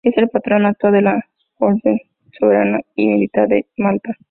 Es 0.03 0.17
el 0.17 0.29
patrón 0.29 0.65
actual 0.65 0.93
de 0.93 1.01
la 1.03 1.23
Orden 1.59 1.99
Soberana 2.39 2.79
y 2.95 3.05
Militar 3.07 3.47
de 3.47 3.67
Malta. 3.77 4.15